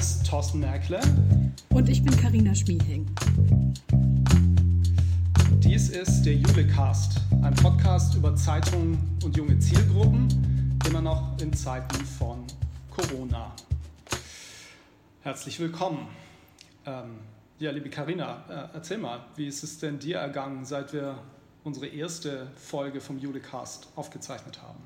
[0.00, 0.98] ist Thorsten Merkle.
[1.68, 3.06] Und ich bin Karina Schmiehing.
[5.58, 12.02] Dies ist der Julecast, ein Podcast über Zeitungen und junge Zielgruppen, immer noch in Zeiten
[12.02, 12.46] von
[12.90, 13.54] Corona.
[15.20, 16.08] Herzlich willkommen.
[16.86, 17.18] Ähm,
[17.58, 21.18] ja, liebe Karina, äh, erzähl mal, wie ist es denn dir ergangen, seit wir
[21.62, 24.80] unsere erste Folge vom Julecast aufgezeichnet haben?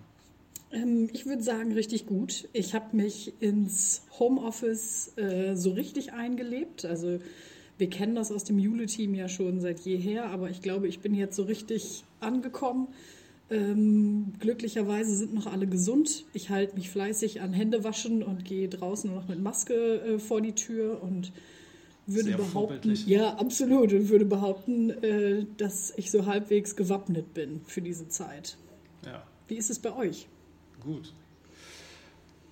[0.73, 2.49] Ähm, ich würde sagen, richtig gut.
[2.53, 6.85] Ich habe mich ins Homeoffice äh, so richtig eingelebt.
[6.85, 7.19] Also
[7.79, 11.15] wir kennen das aus dem Jule-Team ja schon seit jeher, aber ich glaube, ich bin
[11.15, 12.89] jetzt so richtig angekommen.
[13.51, 16.25] Ähm, glücklicherweise sind noch alle gesund.
[16.33, 20.41] Ich halte mich fleißig an Hände waschen und gehe draußen noch mit Maske äh, vor
[20.41, 21.33] die Tür und
[22.07, 27.61] würde Sehr behaupten, ja, absolut, und würde behaupten, äh, dass ich so halbwegs gewappnet bin
[27.67, 28.57] für diese Zeit.
[29.07, 29.23] Ja.
[29.49, 30.27] Wie ist es bei euch?
[30.85, 31.13] Gut.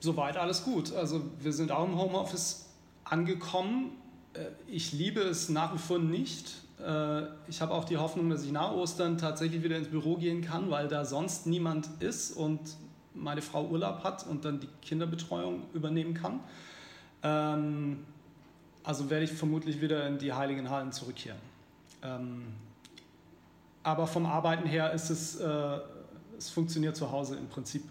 [0.01, 0.93] Soweit alles gut.
[0.93, 2.67] Also wir sind auch im Homeoffice
[3.05, 3.93] angekommen.
[4.35, 6.51] Äh, ich liebe es nach wie vor nicht.
[6.81, 10.43] Äh, ich habe auch die Hoffnung, dass ich nach Ostern tatsächlich wieder ins Büro gehen
[10.43, 12.61] kann, weil da sonst niemand ist und
[13.15, 16.41] meine Frau Urlaub hat und dann die Kinderbetreuung übernehmen kann.
[17.23, 18.05] Ähm,
[18.83, 21.39] also werde ich vermutlich wieder in die heiligen Hallen zurückkehren.
[22.03, 22.47] Ähm,
[23.83, 25.79] aber vom Arbeiten her ist es, äh,
[26.37, 27.83] es funktioniert zu Hause im Prinzip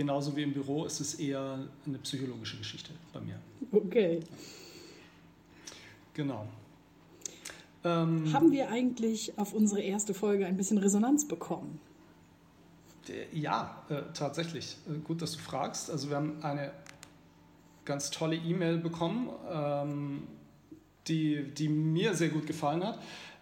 [0.00, 3.38] genauso wie im Büro ist es eher eine psychologische Geschichte bei mir.
[3.70, 4.20] Okay.
[6.14, 6.46] Genau.
[7.84, 11.78] Ähm, Haben wir eigentlich auf unsere erste Folge ein bisschen Resonanz bekommen?
[13.34, 14.78] Ja, äh, tatsächlich.
[14.88, 15.90] Äh, gut, dass du fragst.
[15.90, 16.72] Also wir haben eine
[17.84, 20.22] ganz tolle E-Mail bekommen, ähm,
[21.08, 23.00] die, die mir sehr gut gefallen hat.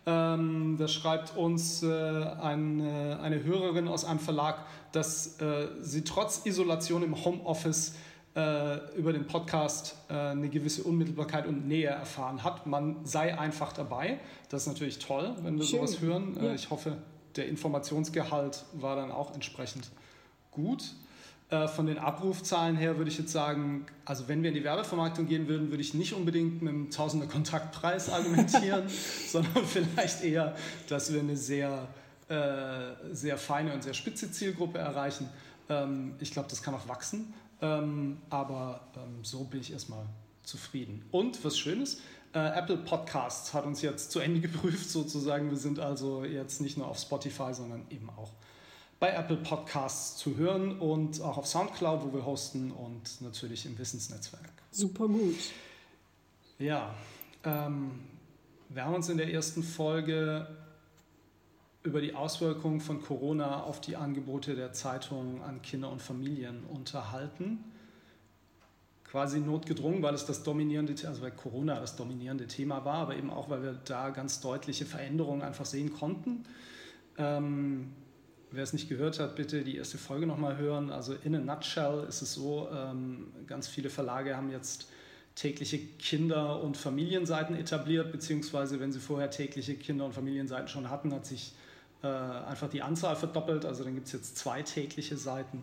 [0.08, 6.46] Ähm, da schreibt uns äh, eine, eine Hörerin aus einem Verlag, dass äh, sie trotz
[6.46, 7.94] Isolation im Homeoffice
[8.34, 12.66] äh, über den Podcast äh, eine gewisse Unmittelbarkeit und Nähe erfahren hat.
[12.66, 14.18] Man sei einfach dabei.
[14.48, 15.80] Das ist natürlich toll, wenn wir Schön.
[15.80, 16.38] sowas hören.
[16.38, 16.54] Äh, ja.
[16.54, 16.96] Ich hoffe,
[17.36, 19.90] der Informationsgehalt war dann auch entsprechend
[20.50, 20.94] gut.
[21.50, 25.26] Äh, von den Abrufzahlen her würde ich jetzt sagen, also wenn wir in die Werbevermarktung
[25.26, 28.84] gehen würden, würde ich nicht unbedingt mit einem Tausender Kontaktpreis argumentieren,
[29.26, 30.54] sondern vielleicht eher,
[30.88, 31.88] dass wir eine sehr,
[32.28, 35.30] äh, sehr feine und sehr spitze Zielgruppe erreichen.
[35.70, 37.32] Ähm, ich glaube, das kann auch wachsen,
[37.62, 40.04] ähm, aber ähm, so bin ich erstmal
[40.42, 41.02] zufrieden.
[41.12, 42.02] Und was Schönes,
[42.34, 45.48] äh, Apple Podcasts hat uns jetzt zu Ende geprüft sozusagen.
[45.48, 48.32] Wir sind also jetzt nicht nur auf Spotify, sondern eben auch
[49.00, 53.78] bei Apple Podcasts zu hören und auch auf Soundcloud, wo wir hosten und natürlich im
[53.78, 54.50] Wissensnetzwerk.
[54.72, 55.38] Super gut.
[56.58, 56.94] Ja,
[57.44, 57.92] ähm,
[58.68, 60.48] wir haben uns in der ersten Folge
[61.84, 67.64] über die Auswirkungen von Corona auf die Angebote der Zeitung an Kinder und Familien unterhalten.
[69.04, 73.30] Quasi notgedrungen, weil es das dominierende, also weil Corona das dominierende Thema war, aber eben
[73.30, 76.44] auch, weil wir da ganz deutliche Veränderungen einfach sehen konnten.
[77.16, 77.94] Ähm,
[78.50, 80.90] Wer es nicht gehört hat, bitte die erste Folge nochmal hören.
[80.90, 84.88] Also in a nutshell ist es so, ähm, ganz viele Verlage haben jetzt
[85.34, 91.12] tägliche Kinder- und Familienseiten etabliert, beziehungsweise wenn sie vorher tägliche Kinder- und Familienseiten schon hatten,
[91.14, 91.52] hat sich
[92.02, 93.64] äh, einfach die Anzahl verdoppelt.
[93.64, 95.62] Also dann gibt es jetzt zwei tägliche Seiten.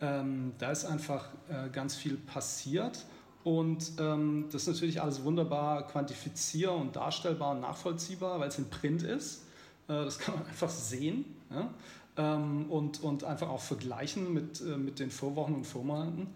[0.00, 3.04] Ähm, da ist einfach äh, ganz viel passiert.
[3.42, 8.68] Und ähm, das ist natürlich alles wunderbar quantifizierbar und darstellbar und nachvollziehbar, weil es in
[8.68, 9.44] Print ist.
[9.88, 11.24] Äh, das kann man einfach sehen.
[11.50, 11.70] Ja?
[12.18, 16.26] Ähm, und, und einfach auch vergleichen mit, äh, mit den Vorwochen und Vormonaten.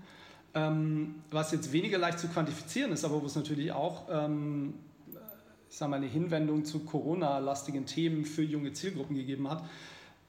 [0.54, 4.74] Ähm, was jetzt weniger leicht zu quantifizieren ist, aber wo es natürlich auch ähm,
[5.72, 9.64] ich sage mal, eine Hinwendung zu Corona-lastigen Themen für junge Zielgruppen gegeben hat,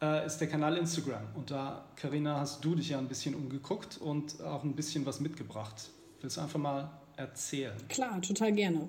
[0.01, 1.21] äh, ist der Kanal Instagram.
[1.35, 5.19] Und da, Karina, hast du dich ja ein bisschen umgeguckt und auch ein bisschen was
[5.19, 5.89] mitgebracht.
[6.21, 7.75] Willst du einfach mal erzählen?
[7.89, 8.87] Klar, total gerne.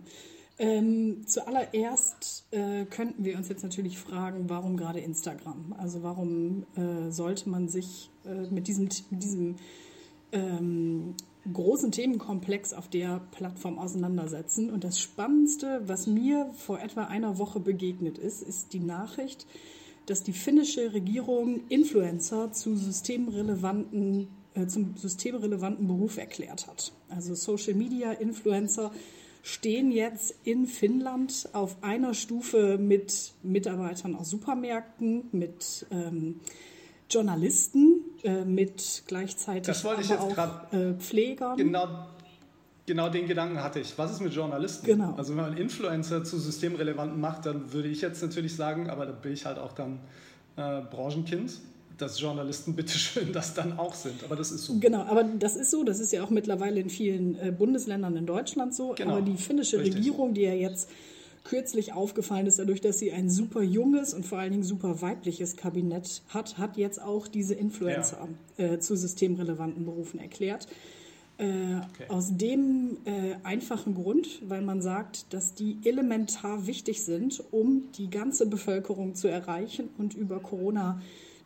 [0.57, 5.75] Ähm, zuallererst äh, könnten wir uns jetzt natürlich fragen, warum gerade Instagram?
[5.79, 9.57] Also warum äh, sollte man sich äh, mit diesem, mit diesem
[10.31, 11.15] ähm,
[11.53, 14.71] großen Themenkomplex auf der Plattform auseinandersetzen?
[14.71, 19.49] Und das Spannendste, was mir vor etwa einer Woche begegnet ist, ist die Nachricht,
[20.07, 26.93] dass die finnische Regierung Influencer zu systemrelevanten, äh, zum systemrelevanten Beruf erklärt hat.
[27.09, 28.93] Also Social Media Influencer
[29.45, 36.41] stehen jetzt in Finnland auf einer Stufe mit Mitarbeitern aus Supermärkten, mit ähm,
[37.11, 40.39] Journalisten, äh, mit gleichzeitig auch
[40.73, 41.59] äh, Pflegern.
[41.59, 42.07] Genau,
[42.87, 43.97] genau den Gedanken hatte ich.
[43.99, 44.87] Was ist mit Journalisten?
[44.87, 45.15] Genau.
[45.15, 49.13] Also wenn man Influencer zu systemrelevanten macht, dann würde ich jetzt natürlich sagen, aber da
[49.13, 50.01] bin ich halt auch dann
[50.57, 51.61] äh, Branchenkind,
[51.99, 54.25] dass Journalisten bitteschön das dann auch sind.
[54.25, 54.79] Aber das ist so.
[54.79, 55.85] Genau, aber das ist so.
[55.85, 58.95] Das ist ja auch mittlerweile in vielen äh, Bundesländern in Deutschland so.
[58.97, 59.13] Genau.
[59.13, 59.97] Aber die finnische Richtig.
[59.97, 60.89] Regierung, die ja jetzt
[61.45, 65.57] kürzlich aufgefallen ist, dadurch, dass sie ein super junges und vor allen Dingen super weibliches
[65.57, 68.65] Kabinett hat, hat jetzt auch diese Influencer ja.
[68.65, 70.67] äh, zu systemrelevanten Berufen erklärt.
[71.37, 72.05] Äh, okay.
[72.09, 78.09] Aus dem äh, einfachen Grund, weil man sagt, dass die elementar wichtig sind, um die
[78.09, 80.41] ganze Bevölkerung zu erreichen und über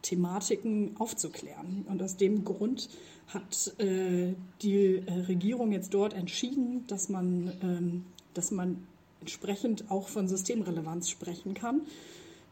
[0.03, 1.85] Corona-Thematiken aufzuklären.
[1.89, 2.89] Und aus dem Grund
[3.29, 8.05] hat äh, die äh, Regierung jetzt dort entschieden, dass man, ähm,
[8.35, 8.87] dass man
[9.21, 11.83] entsprechend auch von Systemrelevanz sprechen kann,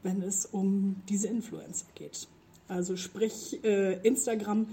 [0.02, 2.28] wenn es um diese Influencer geht.
[2.68, 4.66] Also sprich, äh, Instagram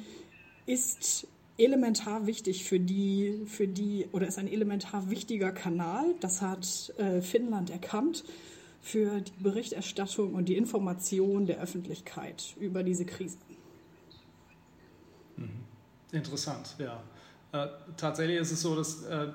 [0.66, 1.28] ist
[1.58, 6.16] elementar wichtig für die, für die, oder ist ein elementar wichtiger Kanal.
[6.20, 8.24] Das hat äh, Finnland erkannt
[8.84, 13.38] für die Berichterstattung und die Information der Öffentlichkeit über diese Krise.
[15.38, 15.50] Mhm.
[16.12, 17.02] Interessant, ja.
[17.54, 19.30] Äh, tatsächlich ist es so, dass äh,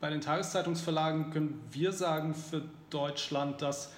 [0.00, 3.90] bei den Tageszeitungsverlagen können wir sagen für Deutschland, dass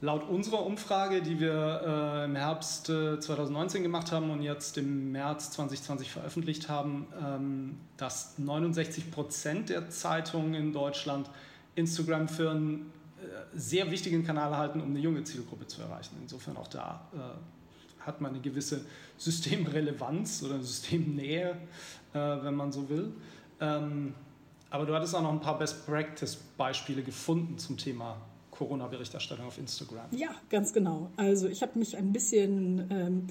[0.00, 5.10] laut unserer Umfrage, die wir äh, im Herbst äh, 2019 gemacht haben und jetzt im
[5.10, 11.28] März 2020 veröffentlicht haben, ähm, dass 69 Prozent der Zeitungen in Deutschland
[11.74, 12.78] Instagram für äh,
[13.54, 16.16] sehr wichtigen Kanal halten, um eine junge Zielgruppe zu erreichen.
[16.20, 18.84] Insofern auch da äh, hat man eine gewisse
[19.16, 21.56] Systemrelevanz oder Systemnähe,
[22.12, 23.12] äh, wenn man so will.
[23.60, 24.14] Ähm,
[24.70, 28.16] aber du hattest auch noch ein paar Best-Practice-Beispiele gefunden zum Thema
[28.50, 30.06] Corona-Berichterstattung auf Instagram.
[30.12, 31.10] Ja, ganz genau.
[31.16, 33.26] Also ich habe mich ein bisschen ähm,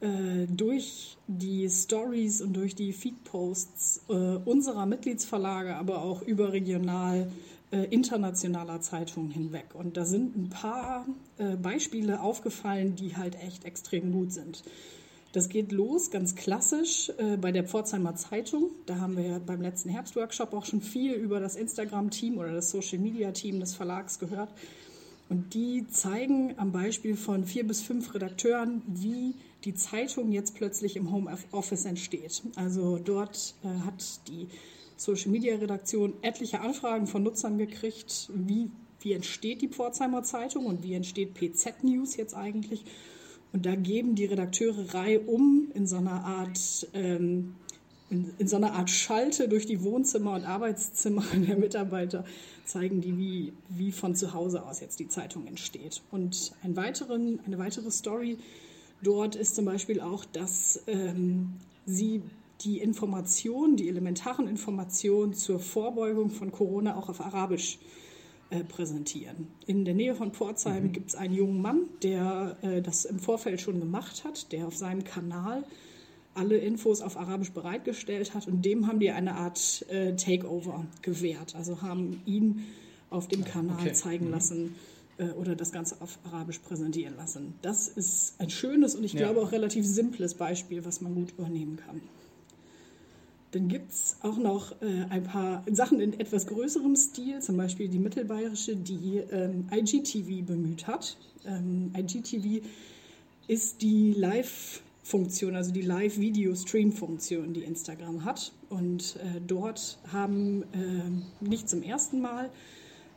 [0.00, 7.30] äh, durch die Stories und durch die Feed-Posts äh, unserer Mitgliedsverlage, aber auch überregional
[7.70, 9.74] äh, internationaler Zeitungen hinweg.
[9.74, 11.06] Und da sind ein paar
[11.38, 14.62] äh, Beispiele aufgefallen, die halt echt extrem gut sind.
[15.32, 18.70] Das geht los, ganz klassisch, äh, bei der Pforzheimer Zeitung.
[18.86, 23.60] Da haben wir beim letzten Herbstworkshop auch schon viel über das Instagram-Team oder das Social-Media-Team
[23.60, 24.50] des Verlags gehört.
[25.28, 29.34] Und die zeigen am Beispiel von vier bis fünf Redakteuren, wie
[29.64, 32.42] die Zeitung jetzt plötzlich im Homeoffice entsteht.
[32.54, 34.48] Also dort äh, hat die
[34.96, 38.70] Social-Media-Redaktion etliche Anfragen von Nutzern gekriegt, wie,
[39.00, 42.84] wie entsteht die Pforzheimer Zeitung und wie entsteht PZ News jetzt eigentlich.
[43.52, 47.54] Und da geben die Redakteure Reihe um in so einer Art, ähm,
[48.10, 52.24] in, in, so einer Art Schalte durch die Wohnzimmer und Arbeitszimmer der Mitarbeiter,
[52.64, 56.02] zeigen die, wie, wie von zu Hause aus jetzt die Zeitung entsteht.
[56.10, 58.38] Und ein weiteren, eine weitere Story
[59.02, 61.54] dort ist zum Beispiel auch, dass ähm,
[61.86, 62.22] sie
[62.62, 67.78] die Informationen, die elementaren Informationen zur Vorbeugung von Corona auch auf Arabisch
[68.50, 69.48] äh, präsentieren.
[69.66, 70.92] In der Nähe von Pforzheim mhm.
[70.92, 74.76] gibt es einen jungen Mann, der äh, das im Vorfeld schon gemacht hat, der auf
[74.76, 75.64] seinem Kanal
[76.34, 81.54] alle Infos auf Arabisch bereitgestellt hat und dem haben die eine Art äh, Takeover gewährt.
[81.56, 82.64] Also haben ihn
[83.10, 83.92] auf dem Kanal okay.
[83.92, 84.32] zeigen mhm.
[84.32, 84.74] lassen
[85.38, 87.54] oder das Ganze auf Arabisch präsentieren lassen.
[87.62, 89.20] Das ist ein schönes und ich ja.
[89.20, 92.00] glaube auch relativ simples Beispiel, was man gut übernehmen kann.
[93.52, 97.88] Dann gibt es auch noch äh, ein paar Sachen in etwas größerem Stil, zum Beispiel
[97.88, 101.16] die Mittelbayerische, die ähm, IGTV bemüht hat.
[101.46, 102.62] Ähm, IGTV
[103.46, 108.52] ist die Live-Funktion, also die Live-Video-Stream-Funktion, die Instagram hat.
[108.68, 112.50] Und äh, dort haben äh, nicht zum ersten Mal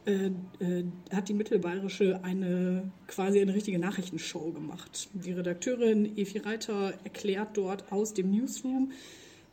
[0.05, 0.27] äh,
[0.59, 5.09] äh, hat die Mittelbayerische eine quasi eine richtige Nachrichtenshow gemacht.
[5.13, 8.91] Die Redakteurin Evi Reiter erklärt dort aus dem Newsroom,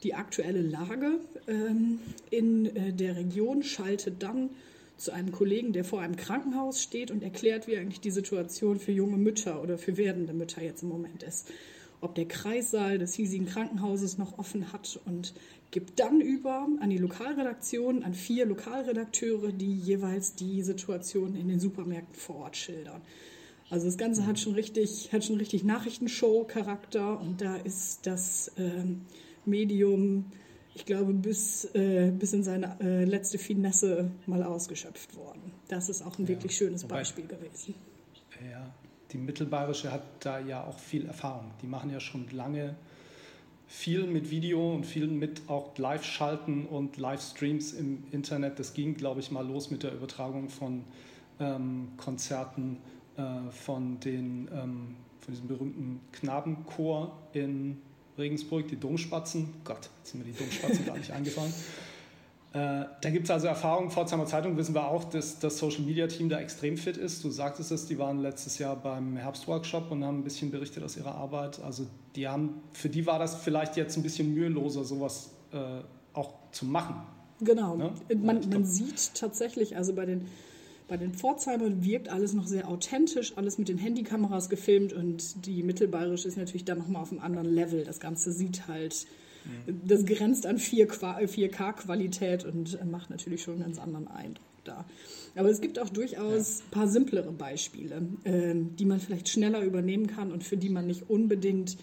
[0.02, 1.99] die aktuelle Lage ähm,
[2.31, 4.50] in äh, der Region, schaltet dann
[4.97, 8.93] zu einem Kollegen, der vor einem Krankenhaus steht und erklärt, wie eigentlich die Situation für
[8.93, 11.50] junge Mütter oder für werdende Mütter jetzt im Moment ist.
[12.00, 15.35] Ob der Kreissaal des hiesigen Krankenhauses noch offen hat und
[15.70, 21.60] gibt dann über an die Lokalredaktion, an vier Lokalredakteure, die jeweils die Situation in den
[21.60, 23.02] Supermärkten vor Ort schildern.
[23.70, 29.02] Also das Ganze hat schon richtig, hat schon richtig Nachrichtenshow-Charakter und da ist das ähm,
[29.44, 30.26] Medium,
[30.75, 35.52] ich glaube, bis, äh, bis in seine äh, letzte Finesse mal ausgeschöpft worden.
[35.68, 37.75] Das ist auch ein ja, wirklich schönes wobei, Beispiel gewesen.
[38.50, 38.72] Ja,
[39.12, 41.50] die Mittelbayerische hat da ja auch viel Erfahrung.
[41.60, 42.75] Die machen ja schon lange
[43.68, 48.58] viel mit Video und viel mit auch Live-Schalten und Livestreams im Internet.
[48.58, 50.84] Das ging, glaube ich, mal los mit der Übertragung von
[51.38, 52.78] ähm, Konzerten
[53.18, 57.76] äh, von, den, ähm, von diesem berühmten Knabenchor in
[58.16, 59.52] Regensburg, die Domspatzen.
[59.64, 61.52] Gott, jetzt sind mir die Domspatzen gar nicht eingefallen.
[62.52, 63.90] Äh, da gibt es also Erfahrungen.
[63.90, 67.23] Pforzheimer Zeitung wissen wir auch, dass das Social Media Team da extrem fit ist.
[67.23, 70.97] Du sagtest es, die waren letztes Jahr beim Herbstworkshop und haben ein bisschen berichtet aus
[70.97, 71.61] ihrer Arbeit.
[71.61, 71.87] Also
[72.17, 75.57] die haben, für die war das vielleicht jetzt ein bisschen müheloser, sowas äh,
[76.14, 76.97] auch zu machen.
[77.40, 77.76] Genau.
[77.76, 77.93] Ne?
[78.17, 80.26] Man, man sieht tatsächlich, also bei den
[80.88, 85.62] bei den Pforzheimern wirkt alles noch sehr authentisch, alles mit den Handykameras gefilmt und die
[85.62, 87.85] Mittelbayerische ist natürlich dann nochmal auf einem anderen Level.
[87.85, 89.07] Das Ganze sieht halt
[89.85, 94.85] das grenzt an 4K-Qualität und macht natürlich schon einen ganz anderen Eindruck da.
[95.35, 100.07] Aber es gibt auch durchaus ein paar simplere Beispiele, ähm, die man vielleicht schneller übernehmen
[100.07, 101.76] kann und für die man nicht unbedingt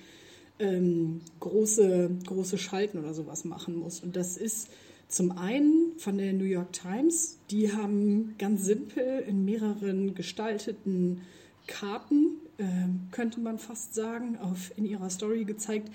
[0.59, 3.99] ähm, große, große Schalten oder sowas machen muss.
[3.99, 4.69] Und das ist
[5.07, 7.37] zum einen von der New York Times.
[7.51, 11.21] Die haben ganz simpel in mehreren gestalteten
[11.67, 12.63] Karten, äh,
[13.11, 15.89] könnte man fast sagen, auf, in ihrer Story gezeigt,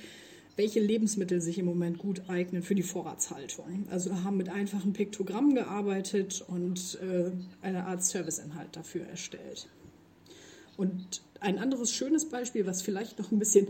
[0.61, 3.87] welche Lebensmittel sich im Moment gut eignen für die Vorratshaltung.
[3.91, 7.31] Also haben mit einfachen Piktogrammen gearbeitet und äh,
[7.63, 9.69] eine Art Serviceinhalt dafür erstellt.
[10.77, 13.69] Und ein anderes schönes Beispiel, was vielleicht noch ein bisschen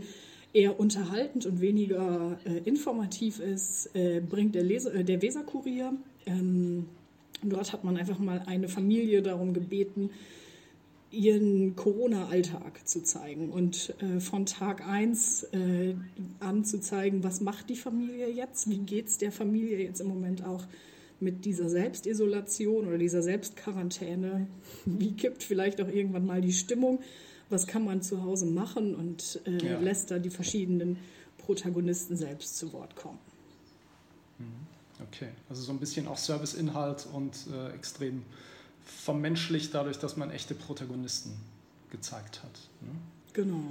[0.51, 5.93] eher unterhaltend und weniger äh, informativ ist, äh, bringt der, Leser, äh, der Weserkurier.
[6.25, 6.87] Ähm,
[7.41, 10.09] dort hat man einfach mal eine Familie darum gebeten,
[11.11, 15.95] ihren Corona-Alltag zu zeigen und äh, von Tag 1 äh,
[16.39, 20.07] an zu zeigen, was macht die Familie jetzt, wie geht es der Familie jetzt im
[20.07, 20.63] Moment auch
[21.19, 24.47] mit dieser Selbstisolation oder dieser Selbstquarantäne,
[24.85, 26.99] wie kippt vielleicht auch irgendwann mal die Stimmung,
[27.49, 29.79] was kann man zu Hause machen und äh, ja.
[29.79, 30.97] lässt da die verschiedenen
[31.37, 33.19] Protagonisten selbst zu Wort kommen.
[34.39, 34.71] Mhm.
[35.07, 38.23] Okay, also so ein bisschen auch Serviceinhalt und äh, extrem
[38.97, 41.31] vermenschlicht dadurch, dass man echte Protagonisten
[41.89, 42.69] gezeigt hat.
[42.81, 42.91] Ne?
[43.33, 43.63] Genau.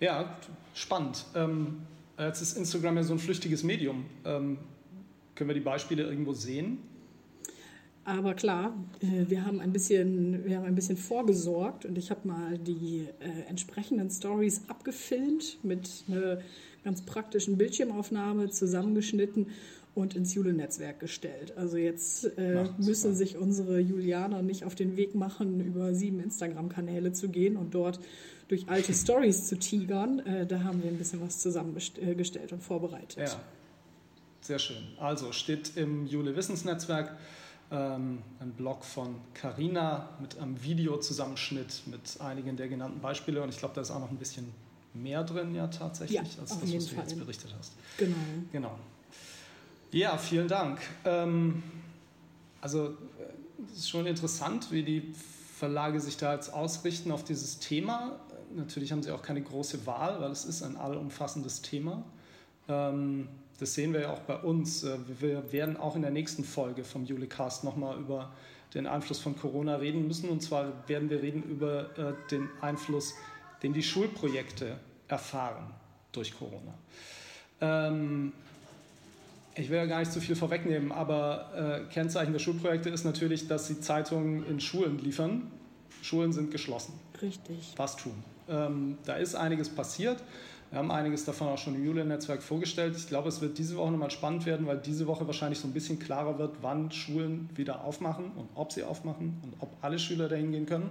[0.00, 0.36] Ja,
[0.74, 1.24] spannend.
[1.34, 1.78] Ähm,
[2.18, 4.04] jetzt ist Instagram ja so ein flüchtiges Medium.
[4.24, 4.58] Ähm,
[5.34, 6.78] können wir die Beispiele irgendwo sehen?
[8.04, 12.26] Aber klar, äh, wir haben ein bisschen, wir haben ein bisschen vorgesorgt und ich habe
[12.26, 16.40] mal die äh, entsprechenden Stories abgefilmt mit einer
[16.82, 19.48] ganz praktischen Bildschirmaufnahme zusammengeschnitten
[19.94, 21.56] und ins Jule-Netzwerk gestellt.
[21.56, 27.12] Also jetzt äh, müssen sich unsere Julianer nicht auf den Weg machen, über sieben Instagram-Kanäle
[27.12, 28.00] zu gehen und dort
[28.48, 30.20] durch alte Stories zu tigern.
[30.20, 33.18] Äh, da haben wir ein bisschen was zusammengestellt und vorbereitet.
[33.18, 33.40] Ja,
[34.40, 34.82] sehr schön.
[34.98, 37.16] Also steht im Jule-Wissensnetzwerk
[37.70, 43.58] ähm, ein Blog von Carina mit einem Videozusammenschnitt mit einigen der genannten Beispiele und ich
[43.58, 44.52] glaube, da ist auch noch ein bisschen
[44.94, 47.72] mehr drin ja tatsächlich, ja, als das, was du jetzt berichtet hast.
[47.96, 48.16] Genau.
[48.52, 48.78] Genau.
[49.92, 50.80] Ja, vielen Dank.
[51.04, 51.64] Ähm,
[52.60, 52.96] also
[53.72, 55.12] es ist schon interessant, wie die
[55.56, 58.20] Verlage sich da jetzt ausrichten auf dieses Thema.
[58.54, 62.04] Natürlich haben sie auch keine große Wahl, weil es ist ein allumfassendes Thema.
[62.68, 63.26] Ähm,
[63.58, 64.84] das sehen wir ja auch bei uns.
[64.84, 68.30] Äh, wir werden auch in der nächsten Folge vom Julicast nochmal über
[68.74, 70.28] den Einfluss von Corona reden müssen.
[70.28, 73.14] Und zwar werden wir reden über äh, den Einfluss,
[73.64, 74.78] den die Schulprojekte
[75.08, 75.74] erfahren
[76.12, 76.74] durch Corona.
[77.60, 78.32] Ähm,
[79.54, 83.48] ich will ja gar nicht zu viel vorwegnehmen, aber äh, Kennzeichen der Schulprojekte ist natürlich,
[83.48, 85.50] dass sie Zeitungen in Schulen liefern.
[86.02, 86.94] Schulen sind geschlossen.
[87.20, 87.74] Richtig.
[87.76, 88.14] Was tun?
[88.48, 90.22] Ähm, da ist einiges passiert.
[90.70, 92.94] Wir haben einiges davon auch schon im Julian-Netzwerk vorgestellt.
[92.96, 95.72] Ich glaube, es wird diese Woche nochmal spannend werden, weil diese Woche wahrscheinlich so ein
[95.72, 100.28] bisschen klarer wird, wann Schulen wieder aufmachen und ob sie aufmachen und ob alle Schüler
[100.28, 100.90] dahin gehen können.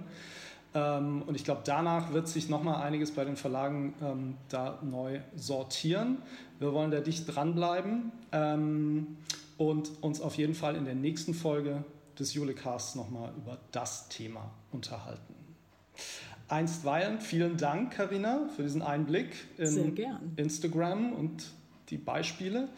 [0.74, 5.20] Ähm, und ich glaube, danach wird sich nochmal einiges bei den Verlagen ähm, da neu
[5.36, 6.18] sortieren.
[6.58, 9.16] Wir wollen da dicht dranbleiben ähm,
[9.56, 11.84] und uns auf jeden Fall in der nächsten Folge
[12.18, 15.34] des Julecasts nochmal über das Thema unterhalten.
[16.48, 19.96] Einstweilen vielen Dank, Karina, für diesen Einblick in
[20.36, 21.44] Instagram und
[21.90, 22.68] die Beispiele.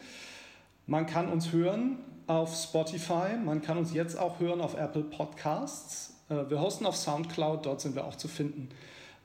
[0.85, 1.97] Man kann uns hören
[2.27, 6.12] auf Spotify, man kann uns jetzt auch hören auf Apple Podcasts.
[6.29, 8.69] Äh, wir hosten auf Soundcloud, dort sind wir auch zu finden.